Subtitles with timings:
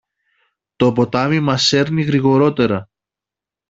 [0.75, 2.89] Το ποτάμι μας σέρνει γρηγορώτερα.